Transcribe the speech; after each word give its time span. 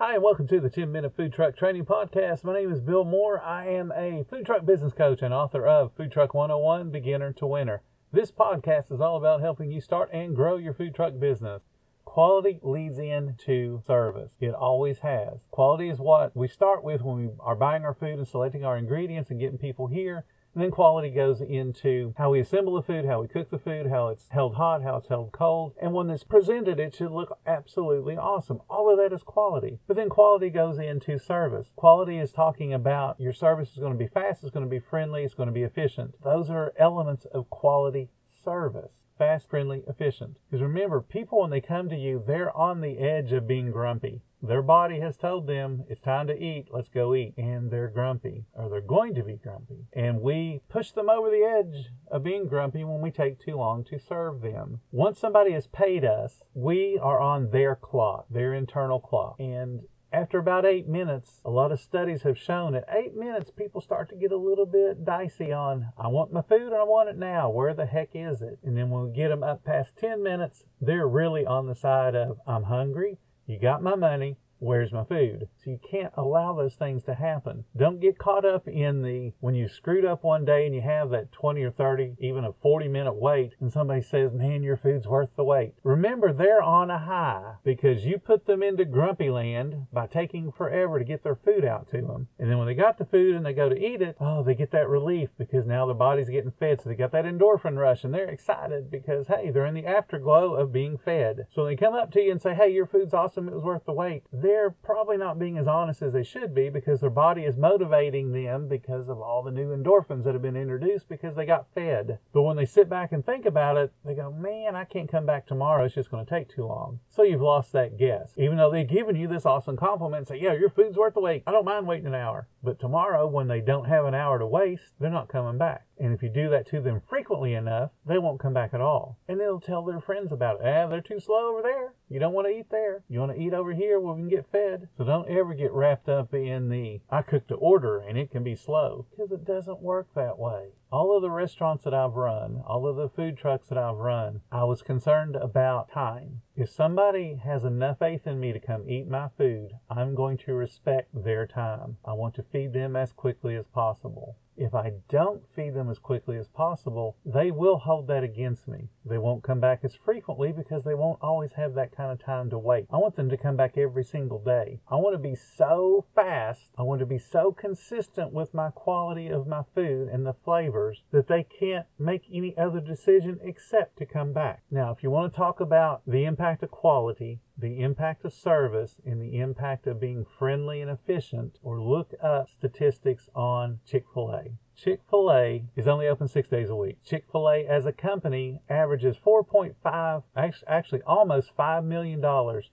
Hi, 0.00 0.14
and 0.14 0.22
welcome 0.22 0.46
to 0.46 0.60
the 0.60 0.70
10 0.70 0.92
Minute 0.92 1.16
Food 1.16 1.32
Truck 1.32 1.56
Training 1.56 1.84
Podcast. 1.84 2.44
My 2.44 2.52
name 2.52 2.70
is 2.70 2.80
Bill 2.80 3.04
Moore. 3.04 3.42
I 3.42 3.66
am 3.66 3.90
a 3.96 4.24
food 4.30 4.46
truck 4.46 4.64
business 4.64 4.92
coach 4.92 5.22
and 5.22 5.34
author 5.34 5.66
of 5.66 5.92
Food 5.92 6.12
Truck 6.12 6.34
101 6.34 6.92
Beginner 6.92 7.32
to 7.32 7.46
Winner. 7.48 7.82
This 8.12 8.30
podcast 8.30 8.92
is 8.92 9.00
all 9.00 9.16
about 9.16 9.40
helping 9.40 9.72
you 9.72 9.80
start 9.80 10.08
and 10.12 10.36
grow 10.36 10.56
your 10.56 10.72
food 10.72 10.94
truck 10.94 11.18
business. 11.18 11.64
Quality 12.04 12.60
leads 12.62 13.00
into 13.00 13.82
service. 13.84 14.36
It 14.38 14.54
always 14.54 15.00
has. 15.00 15.40
Quality 15.50 15.88
is 15.88 15.98
what 15.98 16.36
we 16.36 16.46
start 16.46 16.84
with 16.84 17.02
when 17.02 17.16
we 17.16 17.32
are 17.40 17.56
buying 17.56 17.84
our 17.84 17.92
food 17.92 18.18
and 18.18 18.28
selecting 18.28 18.64
our 18.64 18.78
ingredients 18.78 19.30
and 19.30 19.40
getting 19.40 19.58
people 19.58 19.88
here. 19.88 20.24
And 20.54 20.62
then 20.64 20.70
quality 20.70 21.10
goes 21.10 21.40
into 21.40 22.14
how 22.16 22.30
we 22.30 22.40
assemble 22.40 22.74
the 22.74 22.82
food, 22.82 23.04
how 23.04 23.20
we 23.20 23.28
cook 23.28 23.50
the 23.50 23.58
food, 23.58 23.88
how 23.88 24.08
it's 24.08 24.28
held 24.30 24.54
hot, 24.56 24.82
how 24.82 24.96
it's 24.96 25.08
held 25.08 25.32
cold. 25.32 25.74
And 25.80 25.92
when 25.92 26.10
it's 26.10 26.24
presented, 26.24 26.80
it 26.80 26.96
should 26.96 27.12
look 27.12 27.38
absolutely 27.46 28.16
awesome. 28.16 28.60
All 28.68 28.90
of 28.90 28.98
that 28.98 29.14
is 29.14 29.22
quality. 29.22 29.78
But 29.86 29.96
then 29.96 30.08
quality 30.08 30.50
goes 30.50 30.78
into 30.78 31.18
service. 31.18 31.70
Quality 31.76 32.18
is 32.18 32.32
talking 32.32 32.72
about 32.72 33.20
your 33.20 33.32
service 33.32 33.72
is 33.72 33.78
going 33.78 33.92
to 33.92 33.98
be 33.98 34.08
fast, 34.08 34.42
it's 34.42 34.52
going 34.52 34.66
to 34.66 34.70
be 34.70 34.80
friendly, 34.80 35.22
it's 35.22 35.34
going 35.34 35.48
to 35.48 35.52
be 35.52 35.62
efficient. 35.62 36.14
Those 36.24 36.50
are 36.50 36.72
elements 36.76 37.26
of 37.26 37.50
quality 37.50 38.08
service 38.42 39.04
fast, 39.18 39.50
friendly, 39.50 39.82
efficient. 39.86 40.36
Because 40.48 40.62
remember, 40.62 41.00
people, 41.00 41.40
when 41.40 41.50
they 41.50 41.60
come 41.60 41.88
to 41.88 41.96
you, 41.96 42.22
they're 42.24 42.56
on 42.56 42.80
the 42.80 42.98
edge 42.98 43.32
of 43.32 43.48
being 43.48 43.72
grumpy. 43.72 44.22
Their 44.40 44.62
body 44.62 45.00
has 45.00 45.16
told 45.16 45.48
them 45.48 45.82
it's 45.88 46.00
time 46.00 46.28
to 46.28 46.40
eat, 46.40 46.68
let's 46.70 46.88
go 46.88 47.12
eat. 47.14 47.34
And 47.36 47.72
they're 47.72 47.88
grumpy, 47.88 48.44
or 48.54 48.70
they're 48.70 48.80
going 48.80 49.14
to 49.16 49.24
be 49.24 49.34
grumpy. 49.36 49.86
And 49.92 50.20
we 50.20 50.60
push 50.68 50.92
them 50.92 51.10
over 51.10 51.28
the 51.28 51.42
edge 51.42 51.88
of 52.08 52.22
being 52.22 52.46
grumpy 52.46 52.84
when 52.84 53.00
we 53.00 53.10
take 53.10 53.40
too 53.40 53.56
long 53.56 53.82
to 53.84 53.98
serve 53.98 54.40
them. 54.40 54.80
Once 54.92 55.18
somebody 55.18 55.52
has 55.52 55.66
paid 55.66 56.04
us, 56.04 56.44
we 56.54 56.98
are 57.02 57.18
on 57.18 57.50
their 57.50 57.74
clock, 57.74 58.26
their 58.30 58.54
internal 58.54 59.00
clock. 59.00 59.34
And 59.40 59.82
after 60.12 60.38
about 60.38 60.64
eight 60.64 60.88
minutes, 60.88 61.40
a 61.44 61.50
lot 61.50 61.70
of 61.70 61.80
studies 61.80 62.22
have 62.22 62.38
shown 62.38 62.74
at 62.74 62.88
eight 62.90 63.14
minutes, 63.14 63.50
people 63.50 63.80
start 63.80 64.08
to 64.08 64.16
get 64.16 64.32
a 64.32 64.36
little 64.36 64.64
bit 64.64 65.04
dicey 65.04 65.52
on, 65.52 65.92
I 65.98 66.08
want 66.08 66.32
my 66.32 66.42
food 66.42 66.72
and 66.72 66.74
I 66.74 66.84
want 66.84 67.10
it 67.10 67.16
now. 67.16 67.50
Where 67.50 67.74
the 67.74 67.86
heck 67.86 68.10
is 68.14 68.40
it? 68.40 68.58
And 68.62 68.76
then 68.76 68.88
when 68.88 69.04
we 69.04 69.10
get 69.10 69.28
them 69.28 69.42
up 69.42 69.64
past 69.64 69.96
10 69.98 70.22
minutes, 70.22 70.64
they're 70.80 71.06
really 71.06 71.44
on 71.44 71.66
the 71.66 71.74
side 71.74 72.14
of, 72.14 72.38
I'm 72.46 72.64
hungry, 72.64 73.18
you 73.46 73.58
got 73.58 73.82
my 73.82 73.96
money, 73.96 74.36
where's 74.58 74.92
my 74.92 75.04
food? 75.04 75.48
So 75.56 75.70
you 75.70 75.80
can't 75.90 76.12
allow 76.16 76.54
those 76.54 76.74
things 76.74 77.04
to 77.04 77.14
happen. 77.14 77.64
Don't 77.76 78.00
get 78.00 78.18
caught 78.18 78.44
up 78.44 78.66
in 78.66 79.02
the 79.02 79.32
when 79.40 79.54
you 79.54 79.68
screwed 79.68 80.04
up 80.04 80.24
one 80.24 80.44
day 80.44 80.66
and 80.66 80.74
you 80.74 80.82
have 80.82 81.10
that 81.10 81.32
20 81.32 81.62
or 81.62 81.70
30, 81.70 82.16
even 82.18 82.44
a 82.44 82.52
40 82.52 82.88
minute 82.88 83.14
wait, 83.14 83.54
and 83.60 83.72
somebody 83.72 84.02
says, 84.02 84.32
Man, 84.32 84.62
your 84.62 84.76
food's 84.76 85.06
worth 85.06 85.36
the 85.36 85.44
wait. 85.44 85.74
Remember, 85.82 86.32
they're 86.32 86.62
on 86.62 86.90
a 86.90 86.98
high 86.98 87.54
because 87.64 88.04
you 88.04 88.18
put 88.18 88.46
them 88.46 88.62
into 88.62 88.84
grumpy 88.84 89.30
land 89.30 89.86
by 89.92 90.06
taking 90.06 90.52
forever 90.52 90.98
to 90.98 91.04
get 91.04 91.22
their 91.22 91.36
food 91.36 91.64
out 91.64 91.88
to 91.90 92.00
them. 92.00 92.28
And 92.38 92.50
then 92.50 92.58
when 92.58 92.66
they 92.66 92.74
got 92.74 92.98
the 92.98 93.04
food 93.04 93.34
and 93.34 93.44
they 93.44 93.52
go 93.52 93.68
to 93.68 93.78
eat 93.78 94.02
it, 94.02 94.16
oh, 94.20 94.42
they 94.42 94.54
get 94.54 94.70
that 94.72 94.88
relief 94.88 95.30
because 95.38 95.66
now 95.66 95.86
their 95.86 95.94
body's 95.94 96.28
getting 96.28 96.52
fed. 96.52 96.80
So 96.80 96.88
they 96.88 96.94
got 96.94 97.12
that 97.12 97.24
endorphin 97.24 97.76
rush 97.76 98.04
and 98.04 98.14
they're 98.14 98.28
excited 98.28 98.90
because, 98.90 99.28
hey, 99.28 99.50
they're 99.50 99.66
in 99.66 99.74
the 99.74 99.86
afterglow 99.86 100.54
of 100.54 100.72
being 100.72 100.98
fed. 100.98 101.46
So 101.50 101.62
when 101.62 101.72
they 101.72 101.76
come 101.76 101.94
up 101.94 102.10
to 102.12 102.20
you 102.20 102.32
and 102.32 102.42
say, 102.42 102.54
Hey, 102.54 102.70
your 102.70 102.86
food's 102.86 103.14
awesome, 103.14 103.48
it 103.48 103.54
was 103.54 103.64
worth 103.64 103.84
the 103.84 103.92
wait, 103.92 104.24
they're 104.48 104.70
probably 104.70 105.18
not 105.18 105.38
being 105.38 105.58
as 105.58 105.68
honest 105.68 106.00
as 106.00 106.14
they 106.14 106.24
should 106.24 106.54
be 106.54 106.70
because 106.70 107.00
their 107.00 107.10
body 107.10 107.42
is 107.42 107.58
motivating 107.58 108.32
them 108.32 108.66
because 108.66 109.10
of 109.10 109.20
all 109.20 109.42
the 109.42 109.50
new 109.50 109.76
endorphins 109.76 110.24
that 110.24 110.32
have 110.32 110.40
been 110.40 110.56
introduced 110.56 111.06
because 111.06 111.34
they 111.36 111.44
got 111.44 111.68
fed. 111.74 112.18
But 112.32 112.42
when 112.42 112.56
they 112.56 112.64
sit 112.64 112.88
back 112.88 113.12
and 113.12 113.24
think 113.24 113.44
about 113.44 113.76
it, 113.76 113.92
they 114.06 114.14
go, 114.14 114.32
man, 114.32 114.74
I 114.74 114.84
can't 114.84 115.10
come 115.10 115.26
back 115.26 115.46
tomorrow. 115.46 115.84
It's 115.84 115.94
just 115.94 116.10
going 116.10 116.24
to 116.24 116.30
take 116.30 116.48
too 116.48 116.64
long. 116.64 117.00
So 117.10 117.22
you've 117.22 117.42
lost 117.42 117.72
that 117.72 117.98
guess. 117.98 118.32
Even 118.38 118.56
though 118.56 118.70
they've 118.70 118.88
given 118.88 119.16
you 119.16 119.28
this 119.28 119.44
awesome 119.44 119.76
compliment 119.76 120.20
and 120.20 120.28
say, 120.28 120.40
yeah, 120.40 120.54
your 120.54 120.70
food's 120.70 120.96
worth 120.96 121.12
the 121.12 121.20
wait. 121.20 121.42
I 121.46 121.52
don't 121.52 121.66
mind 121.66 121.86
waiting 121.86 122.06
an 122.06 122.14
hour. 122.14 122.48
But 122.62 122.80
tomorrow, 122.80 123.26
when 123.26 123.48
they 123.48 123.60
don't 123.60 123.86
have 123.86 124.06
an 124.06 124.14
hour 124.14 124.38
to 124.38 124.46
waste, 124.46 124.94
they're 124.98 125.10
not 125.10 125.28
coming 125.28 125.58
back. 125.58 125.87
And 126.00 126.14
if 126.14 126.22
you 126.22 126.28
do 126.28 126.48
that 126.50 126.68
to 126.68 126.80
them 126.80 127.02
frequently 127.08 127.54
enough, 127.54 127.90
they 128.06 128.18
won't 128.18 128.40
come 128.40 128.54
back 128.54 128.72
at 128.72 128.80
all. 128.80 129.18
And 129.28 129.40
they'll 129.40 129.60
tell 129.60 129.84
their 129.84 130.00
friends 130.00 130.32
about 130.32 130.60
it. 130.60 130.66
Ah, 130.66 130.86
they're 130.86 131.00
too 131.00 131.20
slow 131.20 131.50
over 131.50 131.62
there. 131.62 131.94
You 132.08 132.18
don't 132.18 132.32
want 132.32 132.46
to 132.46 132.52
eat 132.56 132.70
there. 132.70 133.02
You 133.08 133.20
want 133.20 133.32
to 133.32 133.40
eat 133.40 133.52
over 133.52 133.72
here 133.72 134.00
where 134.00 134.14
we 134.14 134.22
can 134.22 134.28
get 134.28 134.50
fed. 134.50 134.88
So 134.96 135.04
don't 135.04 135.28
ever 135.28 135.54
get 135.54 135.72
wrapped 135.72 136.08
up 136.08 136.32
in 136.32 136.68
the, 136.68 137.00
I 137.10 137.22
cook 137.22 137.48
to 137.48 137.54
order 137.54 137.98
and 137.98 138.16
it 138.16 138.30
can 138.30 138.42
be 138.42 138.54
slow. 138.54 139.06
Because 139.10 139.32
it 139.32 139.44
doesn't 139.44 139.80
work 139.80 140.08
that 140.14 140.38
way. 140.38 140.68
All 140.90 141.14
of 141.14 141.20
the 141.20 141.30
restaurants 141.30 141.84
that 141.84 141.92
I've 141.92 142.14
run, 142.14 142.62
all 142.66 142.86
of 142.86 142.96
the 142.96 143.10
food 143.10 143.36
trucks 143.36 143.68
that 143.68 143.76
I've 143.76 143.98
run, 143.98 144.40
I 144.50 144.64
was 144.64 144.80
concerned 144.80 145.36
about 145.36 145.90
time. 145.92 146.40
If 146.56 146.70
somebody 146.70 147.42
has 147.44 147.62
enough 147.62 147.98
faith 147.98 148.26
in 148.26 148.40
me 148.40 148.54
to 148.54 148.58
come 148.58 148.88
eat 148.88 149.06
my 149.06 149.28
food, 149.36 149.72
I'm 149.90 150.14
going 150.14 150.38
to 150.38 150.54
respect 150.54 151.10
their 151.12 151.46
time. 151.46 151.98
I 152.06 152.14
want 152.14 152.36
to 152.36 152.42
feed 152.42 152.72
them 152.72 152.96
as 152.96 153.12
quickly 153.12 153.54
as 153.54 153.66
possible 153.66 154.36
if 154.58 154.74
I 154.74 154.94
don't 155.08 155.48
feed 155.48 155.74
them 155.74 155.88
as 155.88 155.98
quickly 155.98 156.36
as 156.36 156.48
possible, 156.48 157.16
they 157.24 157.50
will 157.50 157.78
hold 157.78 158.08
that 158.08 158.24
against 158.24 158.66
me. 158.66 158.88
They 159.04 159.18
won't 159.18 159.44
come 159.44 159.60
back 159.60 159.80
as 159.84 159.94
frequently 159.94 160.52
because 160.52 160.84
they 160.84 160.94
won't 160.94 161.20
always 161.22 161.52
have 161.52 161.74
that 161.74 161.96
kind 161.96 162.10
of 162.10 162.22
time 162.22 162.50
to 162.50 162.58
wait. 162.58 162.86
I 162.90 162.96
want 162.96 163.16
them 163.16 163.30
to 163.30 163.36
come 163.36 163.56
back 163.56 163.78
every 163.78 164.04
single 164.04 164.40
day. 164.40 164.80
I 164.90 164.96
want 164.96 165.14
to 165.14 165.18
be 165.18 165.36
so 165.36 166.04
fast, 166.14 166.72
I 166.76 166.82
want 166.82 166.98
to 167.00 167.06
be 167.06 167.18
so 167.18 167.52
consistent 167.52 168.32
with 168.32 168.52
my 168.52 168.70
quality 168.70 169.28
of 169.28 169.46
my 169.46 169.62
food 169.74 170.08
and 170.08 170.26
the 170.26 170.34
flavors 170.78 171.02
that 171.10 171.26
they 171.26 171.42
can't 171.42 171.86
make 171.98 172.22
any 172.32 172.56
other 172.56 172.80
decision 172.80 173.38
except 173.42 173.98
to 173.98 174.06
come 174.06 174.32
back. 174.32 174.62
Now, 174.70 174.92
if 174.92 175.02
you 175.02 175.10
want 175.10 175.32
to 175.32 175.36
talk 175.36 175.60
about 175.60 176.02
the 176.06 176.24
impact 176.24 176.62
of 176.62 176.70
quality, 176.70 177.40
the 177.56 177.80
impact 177.80 178.24
of 178.24 178.32
service 178.32 179.00
and 179.04 179.20
the 179.20 179.38
impact 179.38 179.86
of 179.86 180.00
being 180.00 180.24
friendly 180.38 180.80
and 180.80 180.90
efficient, 180.90 181.58
or 181.62 181.80
look 181.80 182.12
up 182.22 182.48
statistics 182.48 183.28
on 183.34 183.80
Chick 183.84 184.04
fil 184.14 184.30
A. 184.30 184.52
Chick 184.76 185.00
fil 185.10 185.32
A 185.32 185.64
is 185.74 185.88
only 185.88 186.06
open 186.06 186.28
six 186.28 186.48
days 186.48 186.70
a 186.70 186.76
week. 186.76 186.98
Chick 187.04 187.24
fil 187.32 187.50
A 187.50 187.66
as 187.66 187.84
a 187.84 187.92
company 187.92 188.60
averages 188.70 189.16
4.5, 189.16 190.22
actually 190.68 191.02
almost 191.02 191.56
$5 191.56 191.84
million 191.84 192.22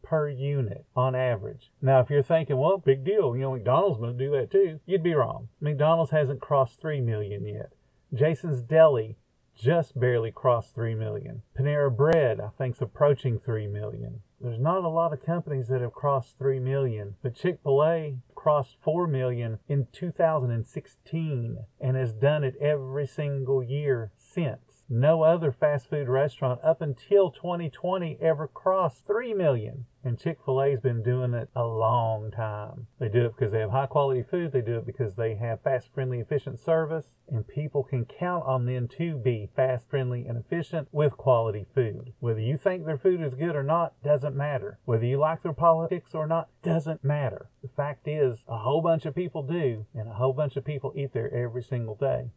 per 0.04 0.30
unit 0.30 0.86
on 0.96 1.16
average. 1.16 1.72
Now, 1.82 2.02
if 2.02 2.12
you're 2.12 2.22
thinking, 2.22 2.58
well, 2.58 2.78
big 2.78 3.04
deal, 3.04 3.36
you 3.36 3.42
know, 3.42 3.54
McDonald's 3.54 3.98
going 3.98 4.16
to 4.16 4.24
do 4.24 4.32
that 4.34 4.52
too, 4.52 4.82
you'd 4.86 5.02
be 5.02 5.16
wrong. 5.16 5.48
McDonald's 5.60 6.12
hasn't 6.12 6.42
crossed 6.42 6.80
3 6.80 7.02
million 7.02 7.44
yet. 7.48 7.72
Jason's 8.14 8.62
Deli 8.62 9.18
just 9.56 10.00
barely 10.00 10.32
crossed 10.32 10.76
3 10.76 10.96
million. 10.96 11.42
Panera 11.58 11.96
Bread, 11.96 12.40
I 12.40 12.50
think, 12.50 12.76
is 12.76 12.82
approaching 12.82 13.40
3 13.40 13.68
million. 13.68 14.22
There's 14.40 14.60
not 14.60 14.84
a 14.84 14.90
lot 14.90 15.14
of 15.14 15.26
companies 15.26 15.70
that 15.70 15.82
have 15.82 15.94
crossed 15.94 16.38
3 16.38 16.60
million, 16.60 17.16
but 17.24 17.36
Chick 17.36 17.60
fil 17.64 17.84
A 17.84 18.18
crossed 18.36 18.76
4 18.84 19.08
million 19.08 19.60
in 19.68 19.88
2016 19.92 21.58
and 21.80 21.98
has 21.98 22.14
done 22.14 22.44
it 22.44 22.56
every 22.60 23.08
single 23.08 23.64
year 23.64 24.12
since. 24.18 24.65
No 24.90 25.24
other 25.24 25.52
fast 25.52 25.90
food 25.90 26.08
restaurant 26.08 26.60
up 26.64 26.80
until 26.80 27.32
2020 27.32 28.20
ever 28.22 28.48
crossed 28.48 29.08
3 29.08 29.34
million. 29.34 29.86
And 30.04 30.20
Chick 30.20 30.38
fil 30.46 30.62
A's 30.62 30.80
been 30.80 31.02
doing 31.02 31.34
it 31.34 31.50
a 31.56 31.66
long 31.66 32.30
time. 32.30 32.86
They 33.00 33.10
do 33.10 33.26
it 33.26 33.36
because 33.36 33.52
they 33.52 33.62
have 33.62 33.72
high 33.72 33.88
quality 33.88 34.22
food. 34.22 34.52
They 34.52 34.62
do 34.62 34.78
it 34.78 34.86
because 34.86 35.16
they 35.16 35.34
have 35.36 35.64
fast, 35.64 35.92
friendly, 35.92 36.20
efficient 36.20 36.60
service. 36.60 37.18
And 37.28 37.48
people 37.48 37.84
can 37.84 38.06
count 38.06 38.46
on 38.46 38.68
them 38.68 38.88
to 39.00 39.18
be 39.18 39.50
fast, 39.56 39.90
friendly, 39.90 40.28
and 40.28 40.38
efficient 40.38 40.90
with 40.92 41.18
quality 41.18 41.66
food. 41.74 42.14
Whether 42.20 42.42
you 42.42 42.56
think 42.56 42.86
their 42.86 43.00
food 43.00 43.22
is 43.22 43.34
good 43.34 43.56
or 43.56 43.64
not 43.64 43.94
doesn't 44.04 44.36
matter. 44.36 44.78
Whether 44.86 45.06
you 45.06 45.18
like 45.18 45.42
their 45.42 45.54
politics 45.54 46.14
or 46.14 46.28
not 46.28 46.50
doesn't 46.62 47.04
matter. 47.04 47.50
The 47.64 47.70
fact 47.70 48.08
is, 48.08 48.44
a 48.48 48.60
whole 48.60 48.84
bunch 48.84 49.08
of 49.08 49.16
people 49.16 49.42
do, 49.42 49.88
and 49.96 50.08
a 50.08 50.14
whole 50.14 50.34
bunch 50.34 50.56
of 50.56 50.64
people 50.64 50.94
eat 50.96 51.14
there 51.14 51.34
every 51.34 51.64
single 51.64 51.96
day. 51.96 52.30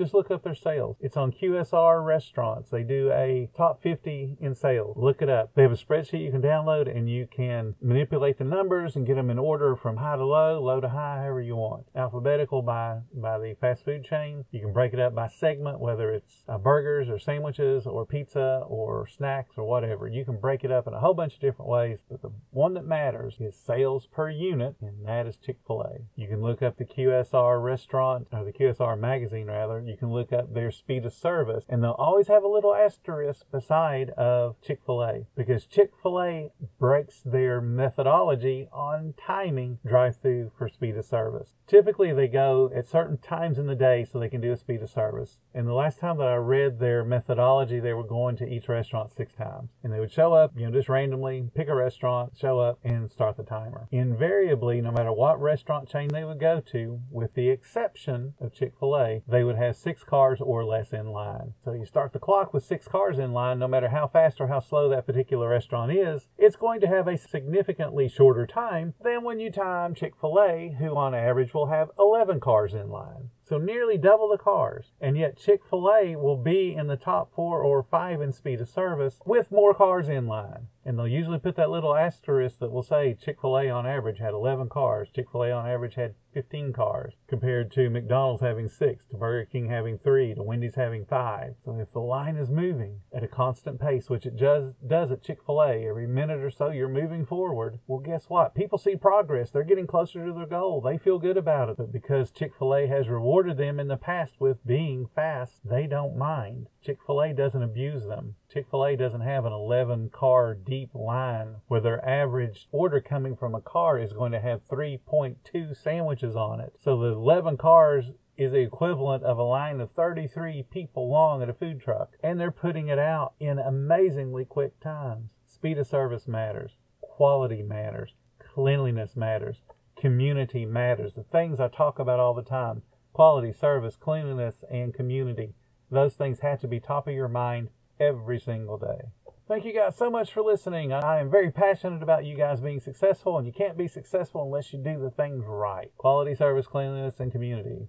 Just 0.00 0.14
look 0.14 0.30
up 0.30 0.44
their 0.44 0.54
sales. 0.54 0.96
It's 0.98 1.18
on 1.18 1.30
QSR 1.30 2.02
restaurants. 2.02 2.70
They 2.70 2.84
do 2.84 3.12
a 3.12 3.50
top 3.54 3.82
50 3.82 4.38
in 4.40 4.54
sales. 4.54 4.96
Look 4.96 5.20
it 5.20 5.28
up. 5.28 5.50
They 5.54 5.60
have 5.60 5.72
a 5.72 5.76
spreadsheet 5.76 6.24
you 6.24 6.30
can 6.30 6.40
download 6.40 6.88
and 6.88 7.06
you 7.06 7.28
can 7.30 7.74
manipulate 7.82 8.38
the 8.38 8.44
numbers 8.44 8.96
and 8.96 9.06
get 9.06 9.16
them 9.16 9.28
in 9.28 9.38
order 9.38 9.76
from 9.76 9.98
high 9.98 10.16
to 10.16 10.24
low, 10.24 10.58
low 10.58 10.80
to 10.80 10.88
high, 10.88 11.18
however 11.18 11.42
you 11.42 11.56
want. 11.56 11.84
Alphabetical 11.94 12.62
by, 12.62 13.00
by 13.12 13.38
the 13.38 13.54
fast 13.60 13.84
food 13.84 14.02
chain. 14.02 14.46
You 14.50 14.60
can 14.60 14.72
break 14.72 14.94
it 14.94 15.00
up 15.00 15.14
by 15.14 15.28
segment, 15.28 15.80
whether 15.80 16.10
it's 16.10 16.44
uh, 16.48 16.56
burgers 16.56 17.10
or 17.10 17.18
sandwiches 17.18 17.86
or 17.86 18.06
pizza 18.06 18.64
or 18.66 19.06
snacks 19.06 19.58
or 19.58 19.64
whatever. 19.64 20.08
You 20.08 20.24
can 20.24 20.40
break 20.40 20.64
it 20.64 20.72
up 20.72 20.86
in 20.86 20.94
a 20.94 21.00
whole 21.00 21.12
bunch 21.12 21.34
of 21.34 21.40
different 21.40 21.70
ways, 21.70 21.98
but 22.10 22.22
the 22.22 22.32
one 22.52 22.72
that 22.72 22.86
matters 22.86 23.36
is 23.38 23.54
sales 23.54 24.06
per 24.10 24.30
unit, 24.30 24.76
and 24.80 25.04
that 25.04 25.26
is 25.26 25.36
Chick 25.36 25.58
fil 25.66 25.82
A. 25.82 25.98
You 26.16 26.26
can 26.26 26.40
look 26.40 26.62
up 26.62 26.78
the 26.78 26.86
QSR 26.86 27.62
restaurant 27.62 28.28
or 28.32 28.46
the 28.46 28.52
QSR 28.52 28.98
magazine 28.98 29.48
rather 29.48 29.89
you 29.90 29.96
can 29.96 30.12
look 30.12 30.32
up 30.32 30.54
their 30.54 30.70
speed 30.70 31.04
of 31.04 31.12
service 31.12 31.64
and 31.68 31.82
they'll 31.82 31.90
always 31.92 32.28
have 32.28 32.42
a 32.42 32.48
little 32.48 32.74
asterisk 32.74 33.50
beside 33.50 34.10
of 34.10 34.56
Chick-fil-A 34.62 35.26
because 35.36 35.66
Chick-fil-A 35.66 36.50
breaks 36.78 37.20
their 37.24 37.60
methodology 37.60 38.68
on 38.72 39.14
timing 39.26 39.78
drive-through 39.86 40.52
for 40.56 40.68
speed 40.68 40.96
of 40.96 41.04
service. 41.04 41.54
Typically 41.66 42.12
they 42.12 42.28
go 42.28 42.70
at 42.74 42.86
certain 42.86 43.18
times 43.18 43.58
in 43.58 43.66
the 43.66 43.74
day 43.74 44.04
so 44.04 44.18
they 44.18 44.28
can 44.28 44.40
do 44.40 44.52
a 44.52 44.56
speed 44.56 44.82
of 44.82 44.90
service. 44.90 45.40
And 45.54 45.66
the 45.66 45.74
last 45.74 45.98
time 45.98 46.18
that 46.18 46.28
I 46.28 46.36
read 46.36 46.78
their 46.78 47.04
methodology, 47.04 47.80
they 47.80 47.92
were 47.92 48.04
going 48.04 48.36
to 48.36 48.48
each 48.48 48.68
restaurant 48.68 49.12
six 49.12 49.34
times. 49.34 49.70
And 49.82 49.92
they 49.92 50.00
would 50.00 50.12
show 50.12 50.32
up, 50.32 50.52
you 50.56 50.66
know, 50.66 50.72
just 50.72 50.88
randomly, 50.88 51.50
pick 51.54 51.68
a 51.68 51.74
restaurant, 51.74 52.32
show 52.38 52.58
up, 52.58 52.78
and 52.84 53.10
start 53.10 53.36
the 53.36 53.42
timer. 53.42 53.88
Invariably, 53.90 54.80
no 54.80 54.92
matter 54.92 55.12
what 55.12 55.40
restaurant 55.40 55.88
chain 55.88 56.08
they 56.08 56.24
would 56.24 56.40
go 56.40 56.60
to, 56.72 57.00
with 57.10 57.34
the 57.34 57.48
exception 57.48 58.34
of 58.40 58.54
Chick 58.54 58.74
fil 58.78 58.96
A, 58.96 59.22
they 59.26 59.44
would 59.44 59.56
have 59.56 59.69
six 59.72 60.04
cars 60.04 60.40
or 60.40 60.64
less 60.64 60.92
in 60.92 61.08
line. 61.08 61.54
So 61.64 61.72
you 61.72 61.84
start 61.84 62.12
the 62.12 62.18
clock 62.18 62.52
with 62.52 62.64
six 62.64 62.86
cars 62.88 63.18
in 63.18 63.32
line, 63.32 63.58
no 63.58 63.68
matter 63.68 63.88
how 63.88 64.06
fast 64.06 64.40
or 64.40 64.48
how 64.48 64.60
slow 64.60 64.88
that 64.88 65.06
particular 65.06 65.48
restaurant 65.48 65.92
is, 65.92 66.28
it's 66.38 66.56
going 66.56 66.80
to 66.80 66.86
have 66.86 67.08
a 67.08 67.18
significantly 67.18 68.08
shorter 68.08 68.46
time 68.46 68.94
than 69.02 69.24
when 69.24 69.40
you 69.40 69.50
time 69.50 69.94
Chick 69.94 70.14
fil 70.20 70.40
A, 70.40 70.76
who 70.78 70.96
on 70.96 71.14
average 71.14 71.54
will 71.54 71.66
have 71.66 71.90
11 71.98 72.40
cars 72.40 72.74
in 72.74 72.88
line. 72.88 73.30
So 73.50 73.58
nearly 73.58 73.98
double 73.98 74.28
the 74.28 74.38
cars. 74.38 74.92
And 75.00 75.18
yet 75.18 75.36
Chick 75.36 75.62
fil 75.68 75.90
A 75.90 76.14
will 76.14 76.36
be 76.36 76.74
in 76.74 76.86
the 76.86 76.96
top 76.96 77.34
four 77.34 77.62
or 77.62 77.82
five 77.82 78.20
in 78.20 78.32
speed 78.32 78.60
of 78.60 78.68
service 78.68 79.18
with 79.26 79.50
more 79.50 79.74
cars 79.74 80.08
in 80.08 80.26
line. 80.26 80.68
And 80.90 80.98
they'll 80.98 81.06
usually 81.06 81.38
put 81.38 81.54
that 81.54 81.70
little 81.70 81.94
asterisk 81.94 82.58
that 82.58 82.72
will 82.72 82.82
say 82.82 83.14
Chick 83.14 83.40
fil 83.40 83.56
A 83.56 83.70
on 83.70 83.86
average 83.86 84.18
had 84.18 84.34
11 84.34 84.68
cars, 84.70 85.08
Chick 85.14 85.30
fil 85.30 85.44
A 85.44 85.52
on 85.52 85.64
average 85.64 85.94
had 85.94 86.16
15 86.32 86.72
cars, 86.72 87.14
compared 87.28 87.72
to 87.72 87.90
McDonald's 87.90 88.42
having 88.42 88.68
six, 88.68 89.04
to 89.06 89.16
Burger 89.16 89.48
King 89.50 89.68
having 89.68 89.98
three, 89.98 90.34
to 90.34 90.42
Wendy's 90.42 90.74
having 90.76 91.04
five. 91.04 91.54
So 91.64 91.78
if 91.78 91.92
the 91.92 92.00
line 92.00 92.36
is 92.36 92.50
moving 92.50 93.00
at 93.12 93.24
a 93.24 93.28
constant 93.28 93.80
pace, 93.80 94.08
which 94.08 94.26
it 94.26 94.36
does, 94.36 94.74
does 94.86 95.10
at 95.10 95.22
Chick 95.22 95.38
fil 95.44 95.62
A, 95.62 95.86
every 95.86 96.06
minute 96.06 96.40
or 96.40 96.50
so 96.50 96.70
you're 96.70 96.88
moving 96.88 97.26
forward, 97.26 97.78
well, 97.86 98.00
guess 98.00 98.26
what? 98.28 98.54
People 98.54 98.78
see 98.78 98.96
progress. 98.96 99.50
They're 99.50 99.64
getting 99.64 99.86
closer 99.86 100.24
to 100.24 100.32
their 100.32 100.46
goal. 100.46 100.80
They 100.80 100.98
feel 100.98 101.18
good 101.18 101.36
about 101.36 101.68
it. 101.68 101.76
But 101.76 101.92
because 101.92 102.30
Chick 102.30 102.52
fil 102.56 102.74
A 102.74 102.86
has 102.86 103.08
rewarded 103.08 103.56
them 103.56 103.80
in 103.80 103.88
the 103.88 103.96
past 103.96 104.34
with 104.40 104.64
being 104.66 105.08
fast, 105.14 105.60
they 105.64 105.86
don't 105.86 106.16
mind. 106.16 106.68
Chick 106.82 106.98
fil 107.06 107.22
A 107.22 107.32
doesn't 107.32 107.62
abuse 107.62 108.06
them. 108.06 108.36
Chick 108.52 108.66
fil 108.70 108.84
A 108.84 108.96
doesn't 108.96 109.20
have 109.20 109.44
an 109.44 109.52
11 109.52 110.10
car 110.10 110.54
deep 110.80 110.94
line 110.94 111.56
where 111.68 111.80
their 111.80 112.06
average 112.08 112.66
order 112.72 113.00
coming 113.00 113.36
from 113.36 113.54
a 113.54 113.60
car 113.60 113.98
is 113.98 114.12
going 114.12 114.32
to 114.32 114.40
have 114.40 114.66
3.2 114.68 115.76
sandwiches 115.76 116.34
on 116.34 116.60
it. 116.60 116.74
So 116.78 116.98
the 116.98 117.12
11 117.12 117.56
cars 117.58 118.12
is 118.36 118.52
the 118.52 118.60
equivalent 118.60 119.22
of 119.22 119.38
a 119.38 119.42
line 119.42 119.80
of 119.80 119.92
33 119.92 120.64
people 120.70 121.10
long 121.10 121.42
at 121.42 121.50
a 121.50 121.54
food 121.54 121.80
truck. 121.80 122.12
And 122.22 122.40
they're 122.40 122.50
putting 122.50 122.88
it 122.88 122.98
out 122.98 123.34
in 123.38 123.58
amazingly 123.58 124.46
quick 124.46 124.80
times. 124.80 125.32
Speed 125.46 125.78
of 125.78 125.86
service 125.86 126.26
matters, 126.26 126.72
quality 127.00 127.62
matters, 127.62 128.14
cleanliness 128.38 129.16
matters, 129.16 129.62
community 129.98 130.64
matters. 130.64 131.14
The 131.14 131.24
things 131.24 131.60
I 131.60 131.68
talk 131.68 131.98
about 131.98 132.20
all 132.20 132.34
the 132.34 132.42
time 132.42 132.82
quality, 133.12 133.52
service, 133.52 133.96
cleanliness, 133.96 134.64
and 134.70 134.94
community. 134.94 135.52
Those 135.90 136.14
things 136.14 136.40
have 136.40 136.60
to 136.60 136.68
be 136.68 136.78
top 136.78 137.08
of 137.08 137.14
your 137.14 137.28
mind 137.28 137.68
every 137.98 138.40
single 138.40 138.78
day. 138.78 139.10
Thank 139.50 139.64
you 139.64 139.72
guys 139.72 139.96
so 139.96 140.12
much 140.12 140.32
for 140.32 140.42
listening. 140.42 140.92
I 140.92 141.18
am 141.18 141.28
very 141.28 141.50
passionate 141.50 142.04
about 142.04 142.24
you 142.24 142.36
guys 142.36 142.60
being 142.60 142.78
successful, 142.78 143.36
and 143.36 143.44
you 143.44 143.52
can't 143.52 143.76
be 143.76 143.88
successful 143.88 144.44
unless 144.44 144.72
you 144.72 144.78
do 144.78 144.96
the 145.00 145.10
things 145.10 145.42
right 145.44 145.90
quality, 145.96 146.36
service, 146.36 146.68
cleanliness, 146.68 147.18
and 147.18 147.32
community. 147.32 147.88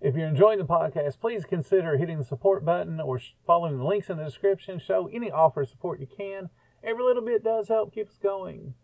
If 0.00 0.16
you're 0.16 0.26
enjoying 0.26 0.58
the 0.58 0.64
podcast, 0.64 1.20
please 1.20 1.44
consider 1.44 1.96
hitting 1.96 2.18
the 2.18 2.24
support 2.24 2.64
button 2.64 3.00
or 3.00 3.20
following 3.46 3.78
the 3.78 3.84
links 3.84 4.10
in 4.10 4.16
the 4.16 4.24
description. 4.24 4.80
Show 4.80 5.08
any 5.12 5.30
offer 5.30 5.62
of 5.62 5.68
support 5.68 6.00
you 6.00 6.08
can. 6.08 6.50
Every 6.82 7.04
little 7.04 7.24
bit 7.24 7.44
does 7.44 7.68
help 7.68 7.94
keep 7.94 8.08
us 8.08 8.18
going. 8.20 8.74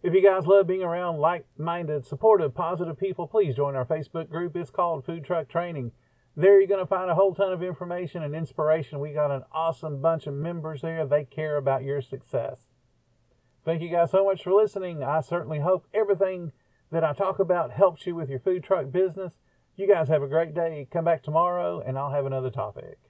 If 0.00 0.14
you 0.14 0.22
guys 0.22 0.46
love 0.46 0.68
being 0.68 0.84
around 0.84 1.18
like 1.18 1.44
minded, 1.58 2.06
supportive, 2.06 2.54
positive 2.54 3.00
people, 3.00 3.26
please 3.26 3.56
join 3.56 3.74
our 3.74 3.84
Facebook 3.84 4.30
group. 4.30 4.54
It's 4.54 4.70
called 4.70 5.04
Food 5.04 5.24
Truck 5.24 5.48
Training. 5.48 5.90
There 6.38 6.60
you're 6.60 6.68
going 6.68 6.78
to 6.78 6.86
find 6.86 7.10
a 7.10 7.16
whole 7.16 7.34
ton 7.34 7.52
of 7.52 7.64
information 7.64 8.22
and 8.22 8.32
inspiration. 8.32 9.00
We 9.00 9.12
got 9.12 9.32
an 9.32 9.42
awesome 9.50 10.00
bunch 10.00 10.28
of 10.28 10.34
members 10.34 10.82
there. 10.82 11.04
They 11.04 11.24
care 11.24 11.56
about 11.56 11.82
your 11.82 12.00
success. 12.00 12.68
Thank 13.64 13.82
you 13.82 13.88
guys 13.88 14.12
so 14.12 14.24
much 14.24 14.44
for 14.44 14.52
listening. 14.52 15.02
I 15.02 15.20
certainly 15.20 15.58
hope 15.58 15.88
everything 15.92 16.52
that 16.92 17.02
I 17.02 17.12
talk 17.12 17.40
about 17.40 17.72
helps 17.72 18.06
you 18.06 18.14
with 18.14 18.30
your 18.30 18.38
food 18.38 18.62
truck 18.62 18.92
business. 18.92 19.40
You 19.74 19.88
guys 19.88 20.06
have 20.10 20.22
a 20.22 20.28
great 20.28 20.54
day. 20.54 20.86
Come 20.92 21.06
back 21.06 21.24
tomorrow 21.24 21.82
and 21.84 21.98
I'll 21.98 22.12
have 22.12 22.24
another 22.24 22.50
topic. 22.50 22.98